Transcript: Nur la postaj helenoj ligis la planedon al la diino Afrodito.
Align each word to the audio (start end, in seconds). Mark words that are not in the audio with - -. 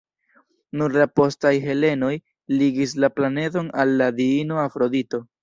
Nur 0.79 0.95
la 0.95 1.05
postaj 1.19 1.51
helenoj 1.65 2.09
ligis 2.55 2.97
la 3.05 3.11
planedon 3.19 3.71
al 3.85 3.95
la 4.01 4.11
diino 4.23 4.61
Afrodito. 4.67 5.23